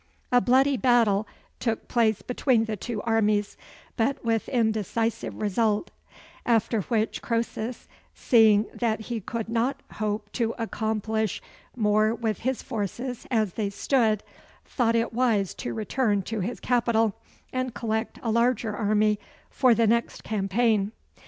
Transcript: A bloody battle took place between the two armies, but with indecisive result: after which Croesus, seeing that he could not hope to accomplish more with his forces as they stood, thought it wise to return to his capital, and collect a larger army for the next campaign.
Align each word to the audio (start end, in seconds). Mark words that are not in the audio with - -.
A 0.31 0.41
bloody 0.41 0.77
battle 0.77 1.27
took 1.59 1.87
place 1.87 2.23
between 2.23 2.65
the 2.65 2.75
two 2.75 3.03
armies, 3.03 3.55
but 3.97 4.25
with 4.25 4.49
indecisive 4.49 5.39
result: 5.39 5.91
after 6.43 6.81
which 6.81 7.21
Croesus, 7.21 7.87
seeing 8.15 8.65
that 8.73 8.99
he 9.01 9.19
could 9.21 9.47
not 9.47 9.79
hope 9.91 10.31
to 10.31 10.55
accomplish 10.57 11.39
more 11.75 12.15
with 12.15 12.39
his 12.39 12.63
forces 12.63 13.27
as 13.29 13.53
they 13.53 13.69
stood, 13.69 14.23
thought 14.65 14.95
it 14.95 15.13
wise 15.13 15.53
to 15.53 15.71
return 15.71 16.23
to 16.23 16.39
his 16.39 16.59
capital, 16.59 17.13
and 17.53 17.75
collect 17.75 18.17
a 18.23 18.31
larger 18.31 18.75
army 18.75 19.19
for 19.51 19.75
the 19.75 19.85
next 19.85 20.23
campaign. 20.23 20.93